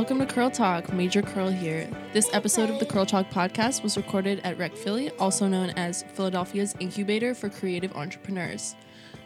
[0.00, 1.86] Welcome to Curl Talk, Major Curl here.
[2.14, 6.04] This episode of the Curl Talk podcast was recorded at Rec Philly, also known as
[6.14, 8.74] Philadelphia's incubator for creative entrepreneurs.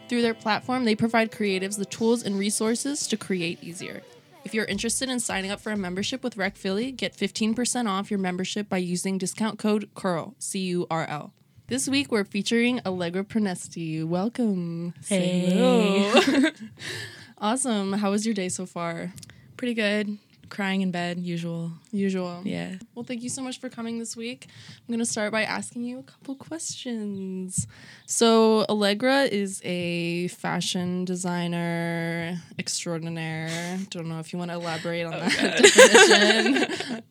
[0.09, 4.01] Through their platform, they provide creatives the tools and resources to create easier.
[4.43, 8.11] If you're interested in signing up for a membership with Rec Philly, get 15% off
[8.11, 11.31] your membership by using discount code CURL, C U R L.
[11.67, 14.03] This week we're featuring Allegra Pronesti.
[14.03, 14.93] Welcome.
[15.07, 15.51] Hey.
[15.51, 16.49] hello.
[17.37, 17.93] awesome.
[17.93, 19.13] How was your day so far?
[19.55, 20.17] Pretty good.
[20.55, 21.73] Crying in bed, usual.
[21.91, 22.41] Usual.
[22.45, 22.75] Yeah.
[22.93, 24.47] Well, thank you so much for coming this week.
[24.47, 27.67] I'm going to start by asking you a couple questions.
[28.05, 33.79] So, Allegra is a fashion designer extraordinaire.
[33.89, 37.03] Don't know if you want to elaborate on that definition.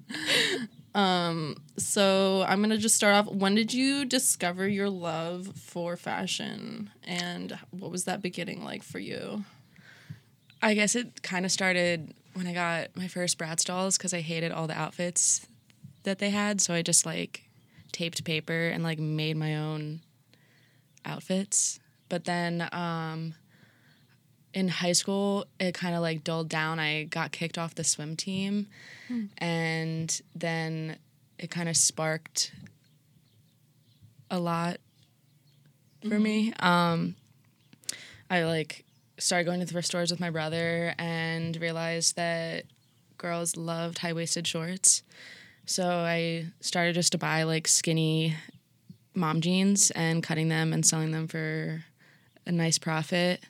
[0.95, 3.35] um, so, I'm going to just start off.
[3.35, 6.89] When did you discover your love for fashion?
[7.03, 9.45] And what was that beginning like for you?
[10.65, 14.21] I guess it kind of started when I got my first Bratz dolls because I
[14.21, 15.47] hated all the outfits
[16.05, 16.61] that they had.
[16.61, 17.43] So I just like
[17.93, 20.01] taped paper and like made my own
[21.05, 21.81] outfits.
[22.09, 23.35] But then um,
[24.55, 26.81] in high school, it kind of like dulled down.
[26.81, 28.67] I got kicked off the swim team.
[29.37, 30.97] And then
[31.39, 32.53] it kind of sparked
[34.31, 34.79] a lot
[36.09, 36.55] for me.
[36.59, 37.17] Um,
[38.31, 38.84] I like
[39.19, 42.65] started going to thrift stores with my brother and realized that
[43.19, 45.03] girls loved high waisted shorts.
[45.67, 48.35] So I started just to buy like skinny
[49.15, 51.85] mom jeans and cutting them and selling them for
[52.47, 53.43] a nice profit.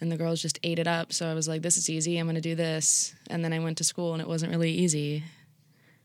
[0.00, 1.12] And the girls just ate it up.
[1.12, 2.16] So I was like, this is easy.
[2.16, 3.14] I'm going to do this.
[3.28, 5.24] And then I went to school and it wasn't really easy,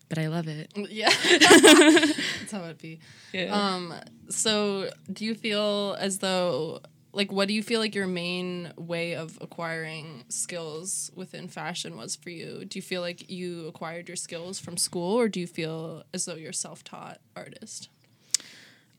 [0.10, 0.70] but I love it.
[0.76, 1.10] Yeah.
[1.40, 3.00] That's how it'd be.
[3.32, 3.56] Yeah.
[3.56, 3.94] Um,
[4.28, 6.82] so do you feel as though
[7.16, 12.16] like what do you feel like your main way of acquiring skills within fashion was
[12.16, 12.66] for you?
[12.66, 16.26] Do you feel like you acquired your skills from school or do you feel as
[16.26, 17.90] though you're self-taught artist?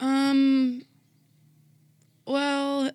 [0.01, 0.83] Um.
[2.27, 2.91] Well,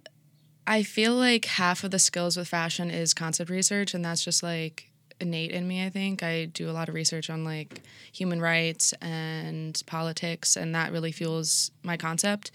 [0.67, 4.43] I feel like half of the skills with fashion is concept research, and that's just
[4.43, 5.85] like innate in me.
[5.85, 7.81] I think I do a lot of research on like
[8.11, 12.51] human rights and politics, and that really fuels my concept.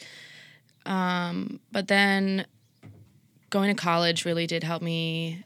[0.84, 2.46] Um, but then
[3.50, 5.44] going to college really did help me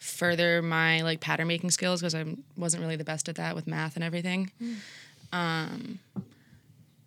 [0.00, 2.24] further my like pattern making skills because I
[2.56, 4.50] wasn't really the best at that with math and everything.
[5.32, 5.98] Um,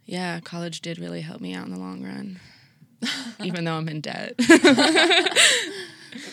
[0.06, 2.40] yeah, college did really help me out in the long run,
[3.44, 4.34] even though I'm in debt.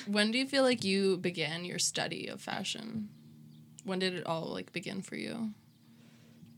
[0.06, 3.08] When do you feel like you began your study of fashion?
[3.84, 5.50] When did it all like begin for you?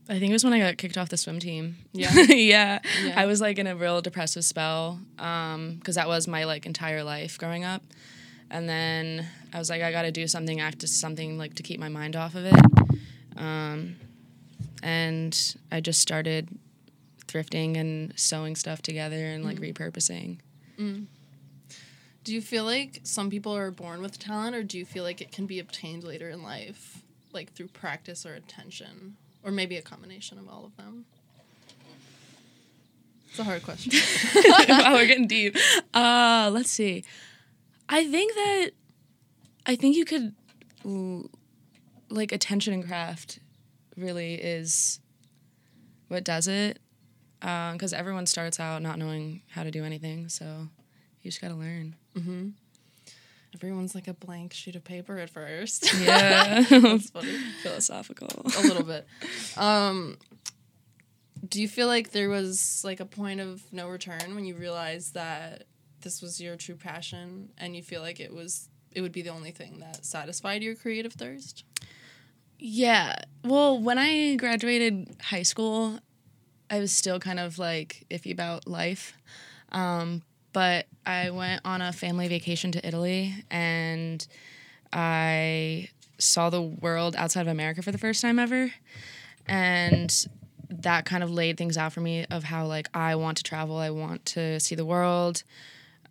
[0.09, 1.77] I think it was when I got kicked off the swim team.
[1.93, 2.11] Yeah.
[2.29, 2.79] yeah.
[3.03, 3.13] Yeah.
[3.15, 7.03] I was like in a real depressive spell um, because that was my like entire
[7.03, 7.83] life growing up.
[8.49, 11.63] And then I was like, I got to do something, act as something like to
[11.63, 12.59] keep my mind off of it.
[13.37, 13.97] Um,
[14.81, 16.49] and I just started
[17.27, 19.71] thrifting and sewing stuff together and like mm.
[19.71, 20.39] repurposing.
[20.79, 21.05] Mm.
[22.23, 25.21] Do you feel like some people are born with talent or do you feel like
[25.21, 29.81] it can be obtained later in life like through practice or attention or maybe a
[29.81, 31.05] combination of all of them?
[33.29, 33.93] It's a hard question.
[34.69, 35.55] wow, we're getting deep.
[35.93, 37.03] Uh, let's see.
[37.87, 38.71] I think that
[39.65, 40.33] I think you could
[42.09, 43.39] like attention and craft
[43.95, 44.99] really is
[46.07, 46.79] what does it.
[47.39, 50.67] Because everyone starts out not knowing how to do anything, so
[51.21, 51.95] you just gotta learn.
[53.55, 55.91] Everyone's like a blank sheet of paper at first.
[55.99, 57.37] Yeah, That's funny.
[57.63, 58.27] philosophical.
[58.57, 59.07] A little bit.
[59.57, 60.17] Um,
[61.47, 65.13] do you feel like there was like a point of no return when you realized
[65.15, 65.63] that
[66.01, 69.29] this was your true passion and you feel like it was it would be the
[69.29, 71.63] only thing that satisfied your creative thirst?
[72.59, 73.15] Yeah.
[73.43, 75.99] Well, when I graduated high school,
[76.69, 79.13] I was still kind of like iffy about life.
[79.71, 84.25] Um, but I went on a family vacation to Italy and
[84.93, 85.89] I
[86.19, 88.71] saw the world outside of America for the first time ever.
[89.47, 90.27] And
[90.69, 93.77] that kind of laid things out for me of how like I want to travel,
[93.77, 95.43] I want to see the world,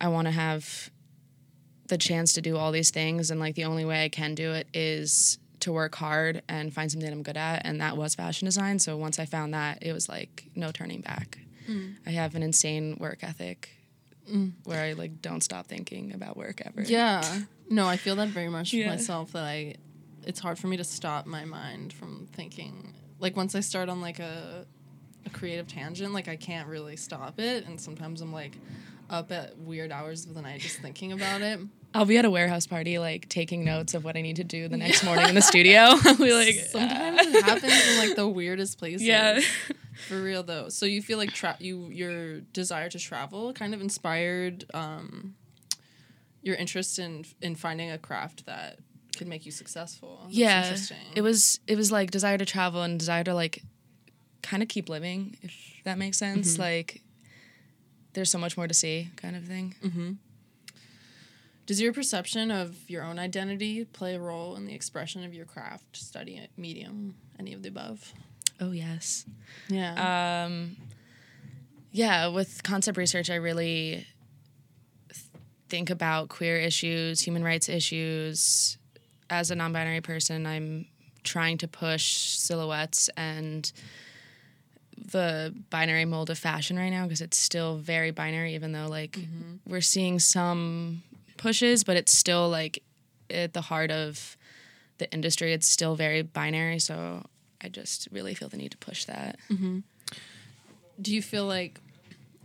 [0.01, 0.91] I want to have
[1.87, 4.51] the chance to do all these things and like the only way I can do
[4.51, 8.15] it is to work hard and find something that I'm good at and that was
[8.15, 8.79] fashion design.
[8.79, 11.39] So once I found that, it was like no turning back.
[11.69, 11.95] Mm.
[12.05, 13.78] I have an insane work ethic
[14.29, 14.51] Mm.
[14.65, 16.81] where I like don't stop thinking about work ever.
[16.83, 17.23] Yeah.
[17.69, 18.89] No, I feel that very much Yeah.
[18.89, 19.75] myself that I
[20.25, 22.93] it's hard for me to stop my mind from thinking.
[23.19, 24.65] Like once I start on like a
[25.25, 28.57] a creative tangent, like I can't really stop it and sometimes I'm like
[29.09, 31.59] up at weird hours of the night just thinking about it.
[31.93, 34.67] I'll be at a warehouse party, like taking notes of what I need to do
[34.67, 35.79] the next morning in the studio.
[36.05, 39.01] I'll be like, Sometimes it happens in like the weirdest places.
[39.01, 39.39] yeah,
[40.07, 40.69] For real though.
[40.69, 45.35] So you feel like tra- you your desire to travel kind of inspired um
[46.41, 48.79] your interest in in finding a craft that
[49.17, 50.21] could make you successful.
[50.23, 50.63] That's yeah.
[50.63, 50.97] interesting.
[51.15, 53.63] It was it was like desire to travel and desire to like
[54.41, 55.53] kind of keep living, if
[55.83, 56.53] that makes sense.
[56.53, 56.61] Mm-hmm.
[56.61, 57.01] Like,
[58.13, 59.75] there's so much more to see, kind of thing.
[59.83, 60.17] Mm.
[61.65, 65.45] Does your perception of your own identity play a role in the expression of your
[65.45, 68.13] craft, study, medium, any of the above?
[68.59, 69.25] Oh yes.
[69.69, 70.45] Yeah.
[70.45, 70.75] Um,
[71.91, 74.05] yeah, with concept research, I really
[75.11, 75.25] th-
[75.69, 78.77] think about queer issues, human rights issues.
[79.29, 80.87] As a non binary person, I'm
[81.23, 83.71] trying to push silhouettes and
[85.11, 89.17] the binary mold of fashion right now because it's still very binary, even though, like,
[89.65, 91.03] we're seeing some
[91.37, 92.83] pushes, but it's still, like,
[93.29, 94.37] at the heart of
[94.97, 96.79] the industry, it's still very binary.
[96.79, 97.23] So
[97.61, 99.37] I just really feel the need to push that.
[101.01, 101.79] Do you feel like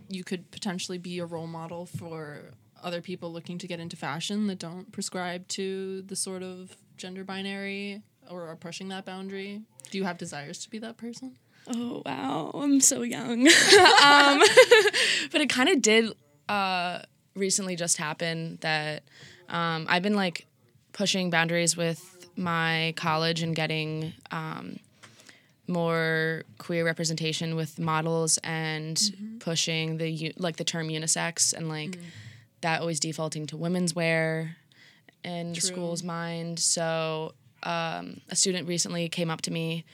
[0.09, 2.51] you could potentially be a role model for
[2.83, 7.23] other people looking to get into fashion that don't prescribe to the sort of gender
[7.23, 9.61] binary or are pushing that boundary?
[9.89, 11.37] Do you have desires to be that person?
[11.67, 13.47] Oh wow, I'm so young.
[14.03, 14.39] um,
[15.31, 16.11] but it kind of did
[16.47, 16.99] uh,
[17.35, 19.03] recently just happen that
[19.49, 20.45] um, I've been like
[20.93, 24.79] pushing boundaries with my college and getting um,
[25.67, 28.99] more queer representation with models and
[29.39, 31.97] pushing the like the term unisex and like
[32.61, 34.57] that always defaulting to women's wear
[35.23, 35.69] in the True.
[35.69, 36.59] school's mind.
[36.59, 37.33] So
[37.63, 39.85] um, a student recently came up to me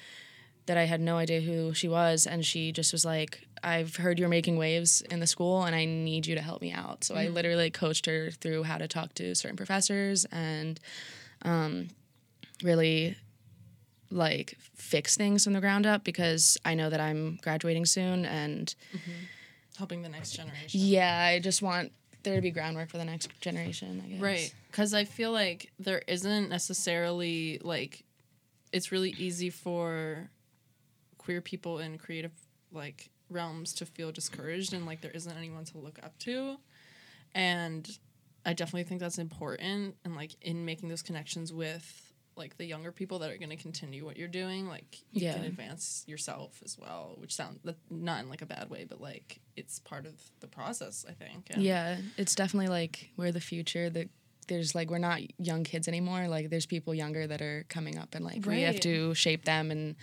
[0.67, 4.19] that I had no idea who she was, and she just was like, "I've heard
[4.19, 7.15] you're making waves in the school, and I need you to help me out." So
[7.15, 10.79] I literally coached her through how to talk to certain professors and
[11.43, 11.89] um,
[12.61, 13.17] really
[14.11, 18.73] like fix things from the ground up because I know that I'm graduating soon, and
[18.93, 19.11] mm-hmm.
[19.77, 20.79] Helping the next generation.
[20.79, 21.91] yeah, I just want
[22.23, 24.01] there to be groundwork for the next generation.
[24.05, 24.21] I guess.
[24.21, 24.55] Right.
[24.69, 28.03] Because I feel like there isn't necessarily like,
[28.71, 30.29] it's really easy for
[31.17, 32.31] queer people in creative
[32.71, 36.57] like realms to feel discouraged and like there isn't anyone to look up to.
[37.33, 37.89] And
[38.45, 42.91] I definitely think that's important and like in making those connections with like the younger
[42.91, 45.33] people that are going to continue what you're doing like you Yeah.
[45.33, 49.39] can advance yourself as well which sounds not in like a bad way but like
[49.57, 53.89] it's part of the process i think and- Yeah, it's definitely like we're the future.
[53.89, 54.09] That
[54.47, 56.27] there's like we're not young kids anymore.
[56.27, 59.71] Like there's people younger that are coming up, and like we have to shape them
[59.71, 59.95] and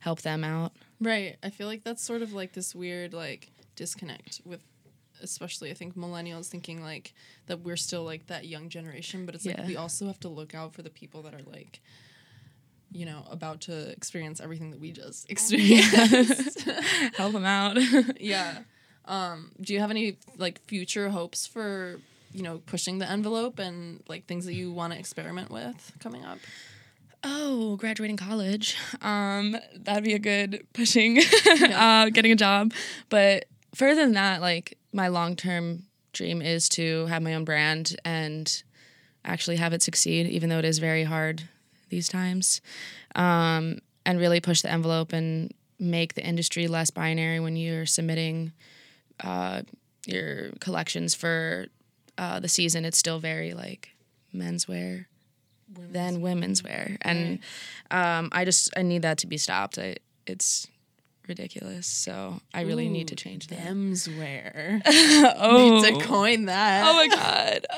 [0.00, 0.72] help them out.
[1.00, 1.36] Right.
[1.42, 4.62] I feel like that's sort of like this weird like disconnect with
[5.24, 7.12] especially I think millennials thinking like
[7.46, 10.54] that we're still like that young generation, but it's like we also have to look
[10.54, 11.80] out for the people that are like
[12.92, 16.60] you know, about to experience everything that we just experienced.
[17.16, 17.76] help them out.
[18.20, 18.58] yeah.
[19.06, 21.98] Um, do you have any like future hopes for,
[22.32, 26.24] you know, pushing the envelope and like things that you want to experiment with coming
[26.24, 26.38] up?
[27.24, 28.76] oh, graduating college.
[29.02, 31.18] Um, that'd be a good pushing.
[31.74, 32.72] uh, getting a job,
[33.08, 37.96] but further than that, like my long term dream is to have my own brand
[38.04, 38.62] and
[39.24, 41.48] actually have it succeed, even though it is very hard
[41.88, 42.60] these times,
[43.14, 48.52] um, and really push the envelope and make the industry less binary when you're submitting
[49.22, 49.62] uh,
[50.06, 51.66] your collections for
[52.18, 52.84] uh, the season.
[52.84, 53.90] It's still very like
[54.34, 55.06] menswear
[55.68, 57.38] than women's wear, and
[57.90, 59.78] um, I just I need that to be stopped.
[59.78, 59.96] I,
[60.26, 60.68] it's
[61.28, 63.58] ridiculous, so I really need to change that.
[63.58, 64.82] Themswear.
[65.38, 66.00] oh, Need to oh.
[66.00, 66.84] coin that.
[66.86, 67.66] oh my god.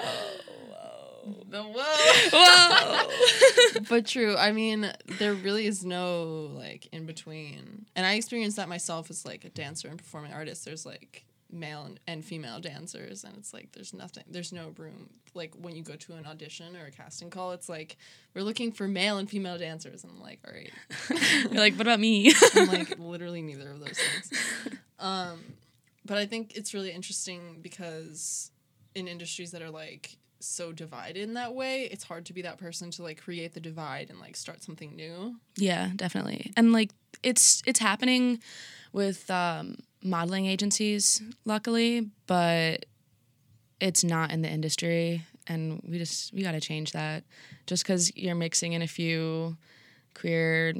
[1.29, 1.35] Oh.
[1.49, 2.31] The whoa.
[2.33, 3.81] Whoa.
[3.89, 4.37] but true.
[4.37, 7.87] I mean, there really is no like in between.
[7.97, 10.65] And I experienced that myself as like a dancer and performing artist.
[10.65, 15.55] There's like male and, female dancers and it's like there's nothing there's no room like
[15.55, 17.97] when you go to an audition or a casting call it's like
[18.35, 20.73] we're looking for male and female dancers and i'm like all right
[21.51, 22.33] You're like, what about me?
[22.55, 24.33] I'm like literally neither of those things.
[24.99, 25.41] Um,
[26.05, 28.51] but I think it's really interesting because
[28.95, 32.59] in industries that are like so divided in that way, it's hard to be that
[32.59, 35.37] person to like create the divide and like start something new.
[35.57, 36.53] Yeah, definitely.
[36.57, 36.91] And like
[37.23, 38.41] it's it's happening
[38.93, 42.87] with um, modeling agencies, luckily, but
[43.81, 47.25] it's not in the industry, and we just we got to change that.
[47.67, 49.57] Just because you're mixing in a few
[50.15, 50.75] queer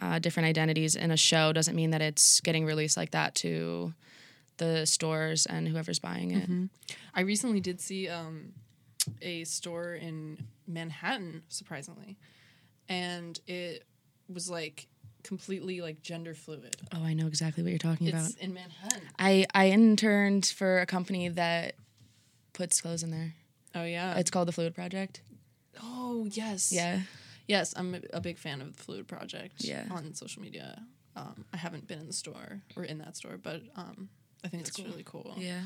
[0.00, 3.92] uh, different identities in a show doesn't mean that it's getting released like that to
[4.56, 6.96] the stores and whoever's buying it.
[7.14, 8.52] I recently did see um,
[9.20, 12.16] a store in Manhattan, surprisingly,
[12.88, 13.84] and it
[14.28, 14.88] was like
[15.22, 16.76] completely like gender fluid.
[16.94, 18.26] Oh, I know exactly what you're talking about.
[18.26, 19.02] It's in Manhattan.
[19.18, 21.74] I I interned for a company that
[22.52, 23.34] puts clothes in there.
[23.74, 24.16] Oh yeah.
[24.18, 25.22] It's called the Phluid Project.
[25.82, 26.72] oh yes.
[26.72, 27.00] Yeah.
[27.48, 29.64] Yes, I'm a- big fan of the Phluid Project.
[29.64, 29.84] Yeah.
[29.90, 30.80] On social media,
[31.16, 34.08] um, I haven't been in the store or in that store, but um,
[34.44, 34.86] I think it's, cool.
[34.86, 35.34] really cool.
[35.36, 35.62] Yeah.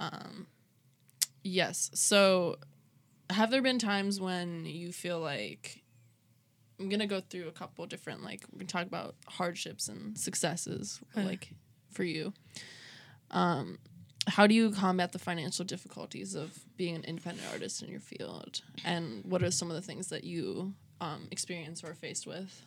[0.00, 0.46] Um,
[1.42, 1.90] Yes.
[1.94, 2.56] So,
[3.30, 5.82] have there been times when you feel like
[6.80, 11.00] I'm gonna go through a couple different like we're gonna talk about hardships and successes
[11.16, 11.50] like
[11.92, 12.32] for you.
[13.30, 13.78] Um,
[14.26, 18.60] how do you combat the financial difficulties of being an independent artist in your field,
[18.84, 22.62] and what are some of the things that you um, experience or are faced with?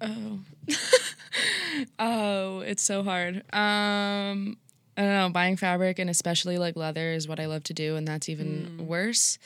[0.00, 0.40] Oh.
[1.98, 3.36] oh, it's so hard.
[3.52, 4.56] Um
[4.96, 7.96] I don't know, buying fabric and especially like leather is what I love to do
[7.96, 9.38] and that's even worse.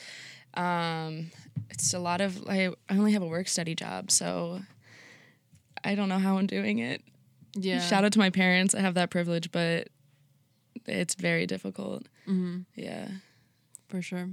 [0.53, 1.31] Um
[1.69, 4.61] it's a lot of I I only have a work study job, so
[5.83, 7.01] I don't know how I'm doing it.
[7.55, 7.79] Yeah.
[7.79, 8.75] Shout out to my parents.
[8.75, 9.89] I have that privilege, but
[10.85, 12.07] it's very difficult.
[12.27, 12.59] Mm-hmm.
[12.75, 13.07] Yeah.
[13.87, 14.29] For sure.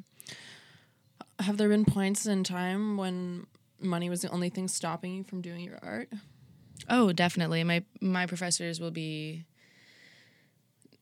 [1.41, 3.47] Have there been points in time when
[3.81, 6.09] money was the only thing stopping you from doing your art?
[6.89, 7.65] Oh, definitely.
[7.65, 9.45] My my professors will be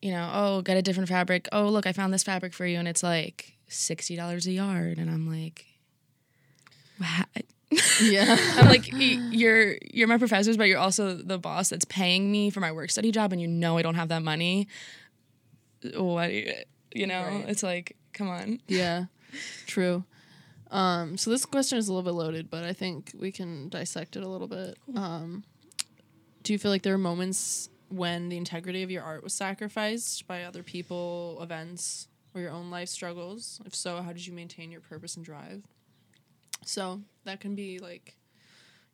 [0.01, 1.47] you know, oh, get a different fabric.
[1.51, 5.09] Oh, look, I found this fabric for you and it's like $60 a yard and
[5.09, 5.65] I'm like?
[8.01, 8.37] Yeah.
[8.57, 12.59] I'm like you're you're my professors but you're also the boss that's paying me for
[12.59, 14.67] my work study job and you know I don't have that money.
[15.95, 16.31] What
[16.93, 17.45] you, know, Right.
[17.49, 18.59] it's like come on.
[18.67, 19.05] yeah.
[19.67, 20.03] True.
[20.71, 24.15] Um, so this question is a little bit loaded, but I think we can dissect
[24.15, 24.77] it a little bit.
[24.95, 25.43] Um,
[26.43, 30.25] do you feel like there are moments when the integrity of your art was sacrificed
[30.27, 33.61] by other people, events, or your own life struggles?
[33.65, 35.63] If so, how did you maintain your purpose and drive?
[36.63, 38.15] So that can be like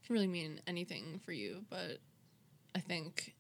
[0.06, 2.00] can really mean anything for you, but
[2.76, 3.36] I think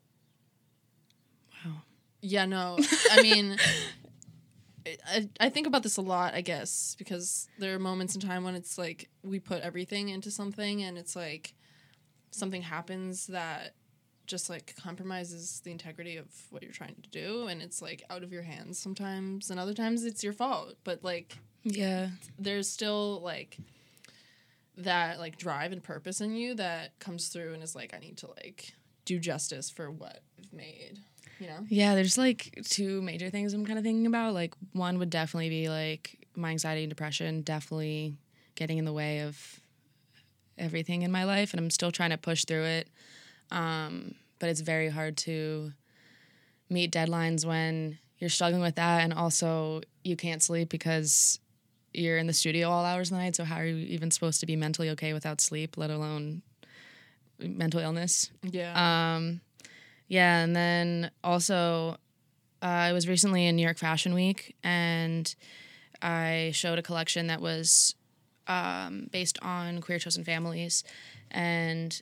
[1.66, 1.82] Wow.
[2.22, 2.78] yeah, no.
[3.12, 3.58] I mean,
[5.06, 8.44] I, I think about this a lot, I guess, because there are moments in time
[8.44, 11.54] when it's like we put everything into something and it's like
[12.32, 13.76] something happens that
[14.26, 18.24] just like compromises the integrity of what you're trying to do and it's like out
[18.24, 22.12] of your hands sometimes and other times it's your fault but like Yeah.
[22.40, 23.58] there's still like
[24.78, 28.18] that like drive and purpose in you that comes through and is like I need
[28.18, 28.74] to like
[29.06, 31.00] do justice for what I've made
[31.40, 34.34] you know Yeah, there's like two major things I'm kind of thinking about.
[34.34, 38.16] Like one would definitely be like my anxiety and depression definitely
[38.56, 39.60] getting in the way of
[40.58, 42.88] everything in my life and I'm still trying to push through it.
[43.50, 45.74] Um, but it's very hard to
[46.70, 51.40] meet deadlines when you're struggling with that and also you can't sleep because
[51.94, 53.36] you're in the studio all hours of the night.
[53.36, 56.42] So how are you even supposed to be mentally okay without sleep, let alone
[57.40, 58.32] mental illness?
[58.44, 59.42] yeah Um,
[60.08, 61.96] yeah, and then also,
[62.62, 65.34] uh, I was recently in New York Fashion Week, and
[66.02, 67.96] I showed a collection that was
[68.48, 70.84] um, based on queer chosen families,
[71.32, 72.02] and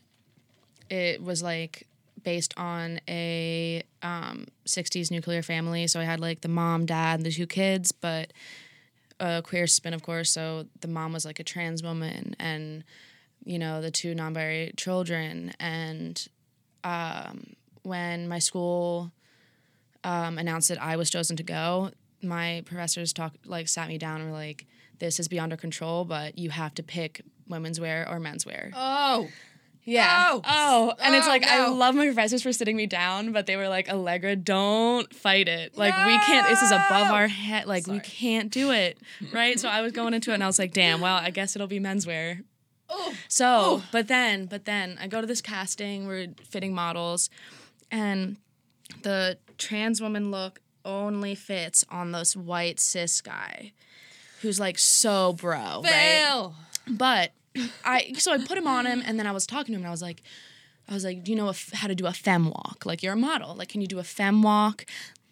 [0.89, 1.87] it was like
[2.23, 5.85] based on a um, 60s nuclear family.
[5.85, 8.33] So I had like the mom, dad, and the two kids, but
[9.19, 10.29] a queer spin, of course.
[10.29, 12.83] So the mom was like a trans woman, and
[13.43, 16.27] you know the two non-binary children, and
[16.83, 19.11] um, when my school
[20.03, 24.21] um, announced that I was chosen to go, my professors talked like sat me down
[24.21, 24.65] and were like,
[24.99, 28.71] "This is beyond our control, but you have to pick women's wear or men's wear."
[28.75, 29.27] oh
[29.89, 30.29] Yeah.
[30.31, 30.41] Oh.
[30.45, 30.93] Oh.
[30.99, 33.67] And it's Oh, like I love my professors for sitting me down, but they were
[33.67, 35.77] like, Allegra, don't fight it.
[35.77, 37.65] Like we can't this is above our head.
[37.65, 38.97] Like we can't do it.
[39.33, 39.59] Right?
[39.59, 41.67] so I was going into it and I was like, damn, well, I guess it'll
[41.67, 42.43] be menswear.
[42.89, 43.83] oh So, oh.
[43.91, 47.29] but then, but then I go to this casting, we're fitting models,
[47.91, 48.37] and
[49.01, 53.73] the trans woman look only fits on this white cis guy
[54.41, 55.85] who's like so bro, right?
[55.85, 56.55] fail
[56.87, 57.31] But
[57.83, 59.87] I so I put him on him, and then I was talking to him, and
[59.87, 60.21] I was like,
[60.89, 62.85] I was like, do you know how to do a fem walk?
[62.85, 64.85] Like you're a model, like can you do a fem walk?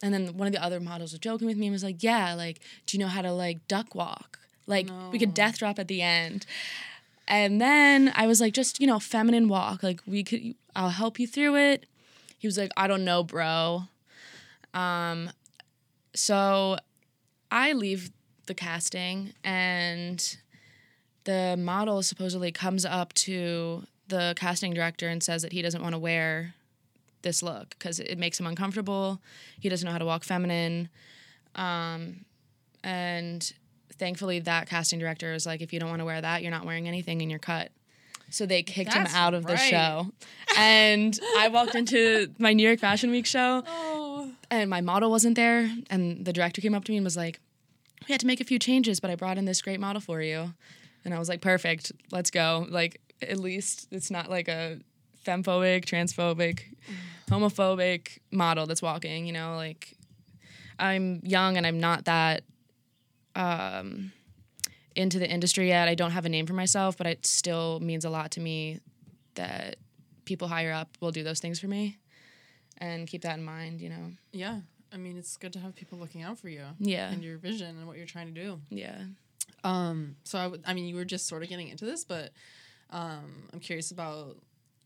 [0.03, 2.35] And then one of the other models was joking with me and was like, yeah,
[2.35, 4.39] like do you know how to like duck walk?
[4.67, 6.45] Like we could death drop at the end.
[7.27, 9.81] And then I was like, just you know, feminine walk.
[9.81, 11.87] Like we could, I'll help you through it.
[12.37, 13.83] He was like, I don't know, bro.
[14.73, 15.31] Um,
[16.13, 16.77] so
[17.49, 18.11] I leave
[18.45, 20.37] the casting and
[21.27, 25.93] the model supposedly comes up to the casting director and says that he doesn't want
[25.93, 26.53] to wear
[27.21, 29.19] this look because it makes him uncomfortable.
[29.59, 30.87] He doesn't know how to walk feminine.
[31.55, 32.23] Um,
[32.81, 33.51] and
[33.97, 36.65] thankfully that casting director was like, if you don't want to wear that, you're not
[36.65, 37.71] wearing anything and you're cut.
[38.29, 40.07] So they kicked That's him out of the show.
[40.57, 44.31] And I walked into my New York Fashion Week show Oh.
[44.49, 45.69] and my model wasn't there.
[45.89, 47.39] And the director came up to me and was like,
[48.07, 50.21] We had to make a few changes, but I brought in this great model for
[50.21, 50.53] you.
[51.07, 52.67] And I was like, Perfect, let's go.
[52.69, 54.79] Like, at least it's not like a
[55.25, 56.63] femphobic, transphobic,
[57.31, 59.95] homophobic model that's walking, you know, like
[60.77, 62.43] I'm young and I'm not that
[63.35, 64.11] um,
[64.97, 65.87] into the industry yet.
[65.87, 68.79] I don't have a name for myself, but it still means a lot to me
[69.35, 69.77] that
[70.25, 71.97] people higher up will do those things for me
[72.79, 74.11] and keep that in mind, you know.
[74.33, 74.59] Yeah.
[74.93, 77.09] I mean, it's good to have people looking out for you Yeah.
[77.11, 78.59] and your vision and what you're trying to do.
[78.69, 78.97] Yeah.
[79.63, 82.31] Um, so I, w- I mean, you were just sort of getting into this, but
[82.89, 84.37] um, I'm curious about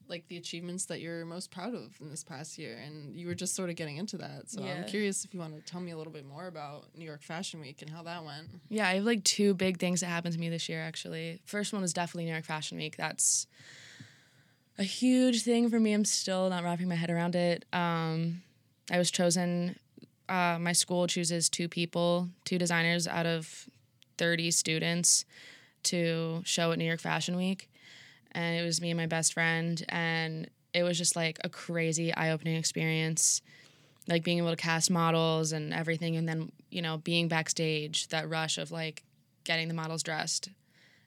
[0.08, 3.36] like the achievements that you're most proud of in this past year, and you were
[3.36, 4.50] just sort of getting into that.
[4.50, 7.06] So I'm curious if you want to tell me a little bit more about New
[7.06, 8.48] York Fashion Week and how that went.
[8.70, 11.40] Yeah, I have like two big things that happened to me this year actually.
[11.46, 12.98] First one was definitely New York Fashion Week.
[12.98, 13.48] That's
[14.78, 15.94] a huge thing for me.
[15.94, 17.64] I'm still not wrapping my head around it.
[17.72, 18.42] Um,
[18.92, 19.78] I was chosen,
[20.28, 23.70] uh, my school chooses two people, two designers out of
[24.22, 25.26] 30 students
[25.82, 27.72] to show at New York Fashion Week.
[28.34, 29.84] And it was me and my best friend.
[29.90, 33.42] And it was just like a crazy eye opening experience
[34.08, 38.30] like being able to cast models and everything and then you know being backstage that
[38.30, 39.04] rush of like
[39.44, 40.50] getting the models dressed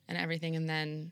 [0.08, 1.10] and everything and then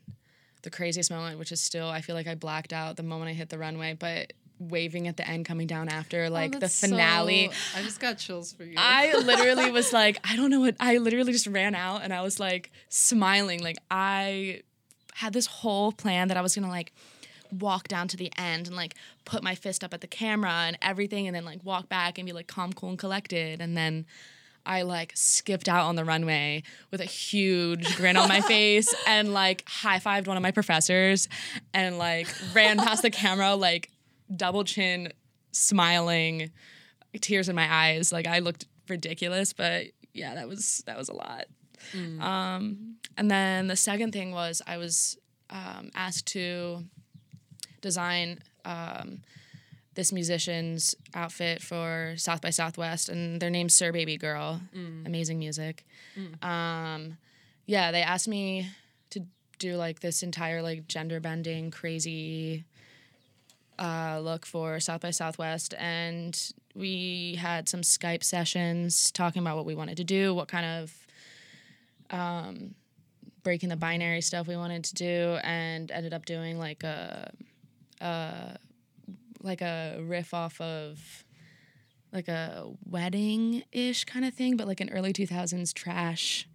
[0.61, 3.33] the craziest moment which is still i feel like i blacked out the moment i
[3.33, 4.31] hit the runway but
[4.69, 7.83] waving at the end coming down after oh, like the Oh, that's finale so- I
[7.83, 8.75] just got chills for you.
[8.77, 10.75] I literally was like, I don't know what.
[10.79, 13.61] I literally just ran out and I was like smiling.
[13.61, 14.61] Like I
[15.15, 16.91] had this whole plan that I was gonna like
[17.51, 20.77] walk down to the end and like put my fist up at the camera and
[20.81, 24.05] everything, and then like walk back and be like calm, cool, and collected, and then.
[24.65, 29.33] I like skipped out on the runway with a huge grin on my face and
[29.33, 31.27] like high fived one of my professors
[31.73, 33.89] and like ran past the camera like
[34.35, 35.11] double chin
[35.51, 36.51] smiling
[37.21, 38.11] tears in my eyes.
[38.11, 41.45] Like I looked ridiculous, but yeah, that was that was a lot.
[42.21, 45.17] Um, and then the second thing was I was
[45.49, 46.83] um, asked to
[47.81, 49.21] design um,
[49.95, 54.61] this musician's outfit for South by Southwest, and their name's Sir Baby Girl.
[55.05, 55.85] Amazing music.
[56.41, 57.17] Um,
[57.65, 58.69] yeah, they asked me
[59.11, 59.25] to
[59.59, 62.63] do like this entire like gender bending crazy
[63.79, 69.65] uh, look for South by Southwest, and we had some Skype sessions talking about what
[69.65, 71.07] we wanted to do, what kind of
[72.09, 72.75] um,
[73.43, 77.31] breaking the binary stuff we wanted to do, and ended up doing like a,
[78.01, 78.57] a
[79.41, 81.25] like a riff off of
[82.11, 86.47] like a wedding ish kind of thing, but like an early two thousands trash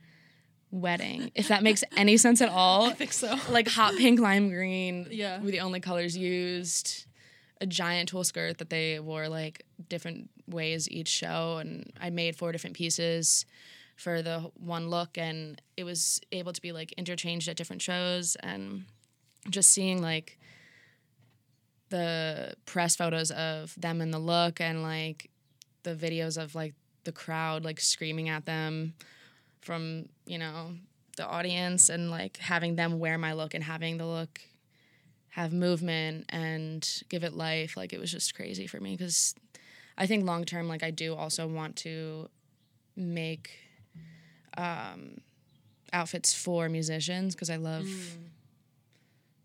[0.71, 1.31] wedding.
[1.35, 2.87] If that makes any sense at all.
[2.91, 3.37] I think so.
[3.51, 5.09] Like hot pink, lime green.
[5.11, 5.41] Yeah.
[5.41, 7.07] Were the only colors used.
[7.61, 12.37] A giant tulle skirt that they wore like different ways each show, and I made
[12.37, 13.45] four different pieces
[13.97, 18.37] for the one look, and it was able to be like interchanged at different shows,
[18.37, 18.85] and
[19.51, 20.39] just seeing like
[21.89, 25.31] the press photos of them in the look and like
[25.83, 28.95] the videos of like the crowd like screaming at them
[29.61, 30.73] from you know
[31.17, 34.41] the audience and like having them wear my look and having the look
[35.31, 39.35] have movement and give it life like it was just crazy for me because
[39.97, 42.29] i think long term like i do also want to
[42.97, 43.51] make
[44.57, 45.19] um,
[45.93, 47.87] outfits for musicians because i love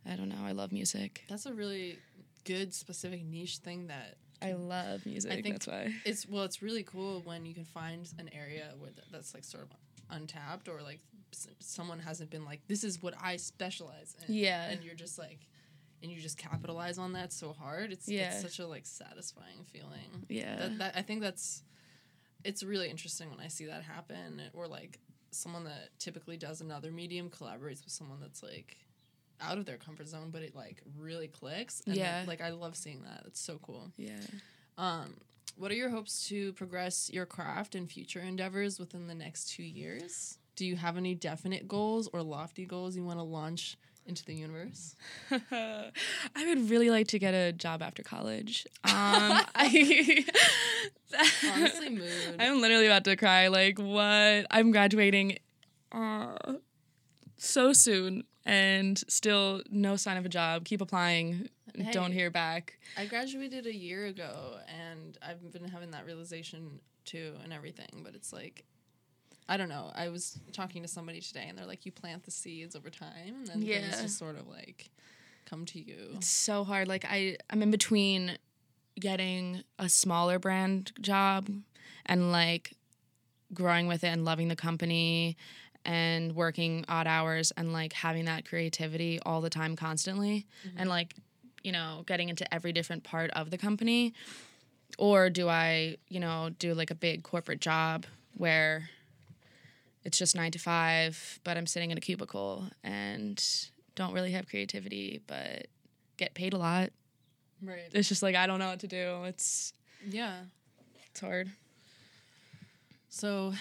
[0.10, 1.24] i don't know i love music.
[1.30, 1.98] That's a really
[2.46, 5.94] good specific niche thing that i love music I think- that's why.
[6.06, 9.44] it's well it's really cool when you can find an area where th- that's like
[9.46, 9.70] sort of
[10.10, 11.00] untapped or like
[11.34, 14.34] s- someone hasn't been like this is what I specialize in.
[14.34, 14.70] Yeah.
[14.70, 15.40] and you're just like
[16.02, 17.92] and you just capitalize on that so hard.
[17.94, 18.32] It's, Yeah.
[18.34, 20.26] it's such a like satisfying feeling.
[20.30, 20.58] Yeah.
[20.58, 21.64] That, that I think that's
[22.44, 25.00] it's really interesting when I see that happen or like
[25.32, 28.78] someone that typically does another medium collaborates with someone that's like
[29.42, 31.82] out of their comfort zone but it like really clicks.
[31.88, 32.24] And Yeah.
[32.28, 33.24] like I love seeing that.
[33.26, 33.92] It's so cool.
[33.98, 34.20] Yeah.
[34.78, 35.16] Um,
[35.56, 39.64] what are your hopes to progress your craft and future endeavors within the next two
[39.64, 40.38] years?
[40.56, 44.34] Do you have any definite goals or lofty goals you want to launch into the
[44.34, 44.96] universe?
[45.52, 45.92] I
[46.36, 48.68] would really like to get a job after college.
[48.86, 50.26] Um, I,
[51.56, 52.36] Honestly, mood.
[52.38, 53.48] I'm literally about to cry.
[53.48, 54.46] Like, what?
[54.52, 55.40] I'm graduating
[55.92, 56.36] uh,
[57.38, 60.66] so soon and still no sign of a job.
[60.66, 61.50] Keep applying.
[61.92, 62.78] Don't hear back.
[62.98, 68.02] I graduated a year ago, and I've been having that realization too, and everything.
[68.04, 68.64] But it's like,
[69.50, 69.92] I don't know.
[69.96, 73.12] I was talking to somebody today, and they're like, you plant the seeds over time,
[73.40, 74.02] and then things Yeah.
[74.02, 74.90] just sort of like
[75.46, 76.12] come to you.
[76.16, 76.88] It's so hard.
[76.88, 78.38] Like I, I'm in between
[79.00, 81.50] getting a smaller brand job
[82.06, 82.74] and like
[83.54, 85.36] growing with it and loving the company
[85.86, 90.78] and working odd hours and like having that creativity all the time constantly mm-hmm.
[90.78, 91.14] and like
[91.64, 94.14] you know getting into every different part of the company.
[95.00, 98.06] Or do i you know do like a big corporate job
[98.38, 98.90] where
[100.04, 103.44] it's just 9 to 5 but i'm sitting in a cubicle and
[103.96, 105.68] don't really have creativity but
[106.18, 106.92] get paid a lot.
[107.62, 107.90] Right.
[107.94, 109.24] it's just like i don't know what to do.
[109.24, 109.74] It's
[110.08, 110.42] Yeah.
[111.10, 111.50] it's hard.
[113.10, 113.54] So,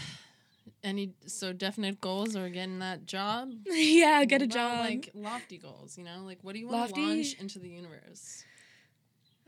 [0.82, 3.50] any so definite goals or getting that job?
[3.66, 5.96] yeah get a job like lofty goals.
[5.98, 8.44] You know, like what do you want to launch into the universe?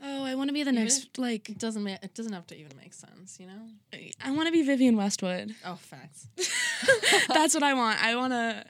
[0.03, 1.83] oh i want to be the next like It doesn't.
[1.83, 3.39] Ma- it doesn't have to even make sense.
[3.39, 3.99] You know.
[4.23, 6.27] i want to be vivian westwood Oh, facts.
[7.29, 8.03] That's what I want.
[8.03, 8.65] I want to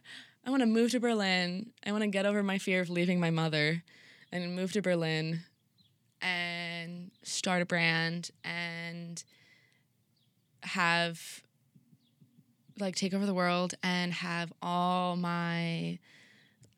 [0.46, 1.70] I want to move to Berlin.
[1.87, 3.83] I want to get over my fear of leaving my mother
[4.30, 5.40] and move to Berlin
[6.20, 9.24] and start a brand and
[10.62, 11.42] have
[12.78, 15.98] like take over the world and have all my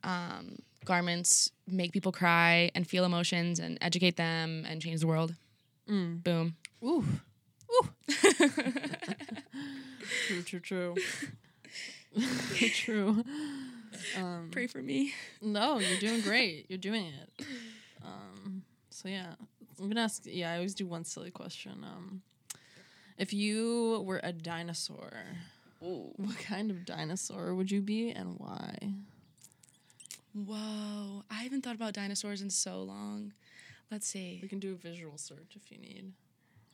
[0.05, 5.35] um, garments make people cry and feel emotions and educate them and change the world.
[6.23, 6.57] Boom.
[6.83, 7.05] Ooh.
[7.71, 7.89] Ooh.
[10.27, 10.43] true.
[10.43, 10.61] True.
[10.61, 10.95] True.
[12.71, 13.25] true.
[14.51, 15.13] Pray for me.
[15.41, 16.67] No, you're doing great.
[16.69, 17.47] You're doing it.
[18.05, 19.35] Um, so yeah,
[19.81, 20.23] I'm gonna ask.
[20.25, 21.85] Yeah, I always do one silly question.
[21.85, 22.23] Um,
[23.19, 25.13] if you were a dinosaur,
[26.17, 28.77] what kind of dinosaur would you be and why?
[30.35, 33.33] Whoa, I haven't thought about dinosaurs in so long.
[33.91, 34.39] Let's see.
[34.43, 36.13] We can do a visual search if you need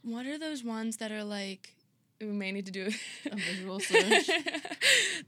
[0.03, 1.75] What are those ones that are like
[2.21, 2.89] we may need to do
[3.31, 4.31] a visual search.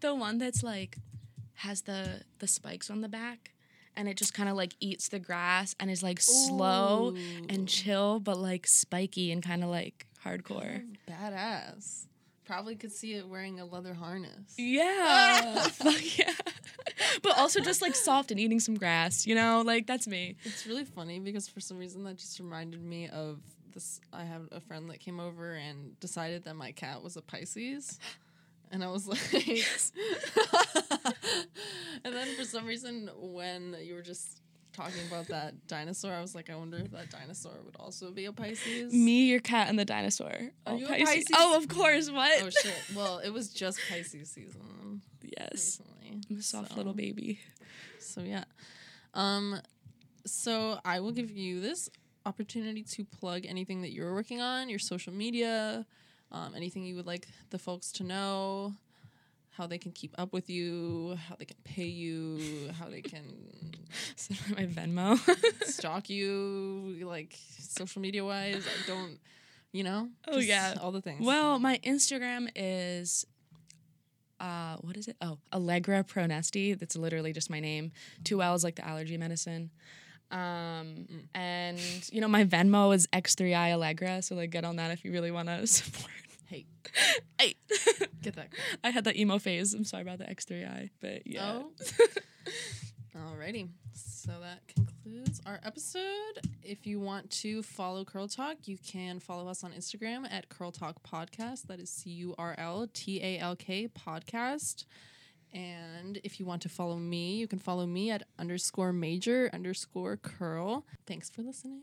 [0.01, 0.97] the one that's like
[1.55, 3.53] has the the spikes on the back
[3.97, 7.15] and it just kind of like eats the grass and is like slow
[7.49, 10.85] and chill but like spiky and kind of like hardcore.
[11.09, 12.07] Badass.
[12.45, 14.55] Probably could see it wearing a leather harness.
[14.59, 15.55] Yeah.
[15.69, 16.33] Fuck yeah.
[17.23, 19.63] but also just like soft and eating some grass, you know?
[19.65, 20.37] Like that's me.
[20.45, 23.41] It's really funny because for some reason that just reminded me of
[23.73, 24.01] this.
[24.13, 27.99] I have a friend that came over and decided that my cat was a Pisces.
[28.71, 29.65] And I was like,
[32.05, 34.41] and then for some reason, when you were just
[34.75, 38.27] talking about that dinosaur, I was like, I wonder if that dinosaur would also be
[38.27, 38.93] a Pisces.
[38.93, 40.33] Me, your cat, and the dinosaur.
[40.67, 41.27] All you a Pisces?
[41.35, 42.11] Oh, of course.
[42.11, 42.43] What?
[42.43, 42.83] Oh shit!
[42.95, 45.03] Well, it was just Pisces season
[45.39, 45.53] yes.
[45.53, 46.21] recently.
[46.31, 47.41] I'm a soft so- little baby.
[47.99, 48.45] So yeah.
[49.15, 49.61] Um
[50.27, 51.89] so I will give you this
[52.27, 55.85] opportunity to plug anything that you're working on, your social media,
[56.33, 58.75] um, anything you would like the folks to know,
[59.57, 63.25] how they can keep up with you, how they can pay you, how they can
[64.57, 65.19] my Venmo.
[65.65, 68.65] stalk you, like social media wise.
[68.67, 69.19] I don't
[69.73, 70.09] you know?
[70.29, 70.75] Oh, yeah.
[70.81, 71.27] All the things.
[71.27, 73.27] well, my Instagram is
[74.41, 75.17] uh what is it?
[75.21, 76.79] Oh, Allegra Pronesti.
[76.79, 77.93] That's literally just my name.
[78.25, 79.71] Two L's like the allergy medicine.
[80.31, 81.79] Um and
[82.11, 85.31] you know my Venmo is X3I Allegra, so like get on that if you really
[85.31, 86.11] want to support.
[86.47, 86.67] Hey,
[87.39, 87.55] Hey.
[88.23, 88.49] get that.
[88.83, 89.75] I had that emo phase.
[89.75, 91.61] I'm sorry about the X3I, but yeah.
[91.63, 91.71] Oh.
[93.17, 93.69] Alrighty.
[93.93, 96.41] So that concludes our episode.
[96.63, 100.73] If you want to follow Curl Talk, you can follow us on Instagram at Curl
[100.73, 101.67] Talk Podcast.
[101.69, 104.85] That is C U R L T A L K Podcast.
[105.53, 110.17] And if you want to follow me, you can follow me at underscore major underscore
[110.17, 110.85] curl.
[111.07, 111.81] Thanks for listening.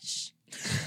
[0.00, 0.32] Beach.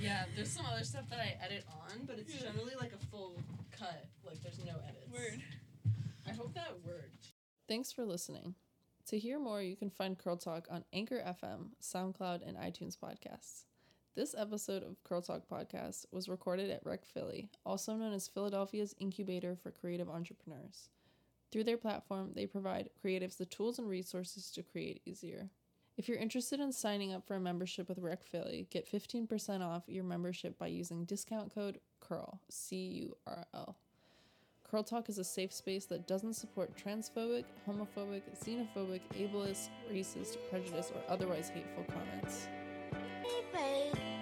[0.00, 3.36] yeah, there's some other stuff that I edit on, but it's generally like a full
[3.76, 4.06] cut.
[4.24, 5.12] Like there's no edits.
[5.12, 5.40] Weird.
[6.26, 7.28] I hope that worked.
[7.68, 8.54] Thanks for listening.
[9.08, 13.64] To hear more, you can find Curl Talk on Anchor FM, SoundCloud, and iTunes podcasts.
[14.14, 18.94] This episode of Curl Talk Podcast was recorded at Rec Philly, also known as Philadelphia's
[18.98, 20.90] incubator for creative entrepreneurs.
[21.50, 25.50] Through their platform, they provide creatives the tools and resources to create easier.
[26.00, 29.82] If you're interested in signing up for a membership with Rec Philly, get 15% off
[29.86, 33.76] your membership by using discount code CURL, C U R L.
[34.64, 40.90] Curl Talk is a safe space that doesn't support transphobic, homophobic, xenophobic, ableist, racist, prejudice,
[40.94, 42.48] or otherwise hateful comments.
[43.52, 44.19] babe.